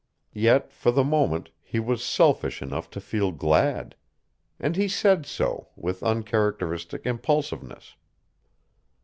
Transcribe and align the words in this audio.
Yet 0.33 0.73
for 0.73 0.89
the 0.89 1.03
moment 1.03 1.51
he 1.61 1.79
was 1.79 2.03
selfish 2.03 2.63
enough 2.63 2.89
to 2.89 2.99
feel 2.99 3.31
glad. 3.31 3.93
And 4.59 4.75
he 4.75 4.87
said 4.87 5.27
so, 5.27 5.67
with 5.75 6.01
uncharacteristic 6.01 7.05
impulsiveness. 7.05 7.95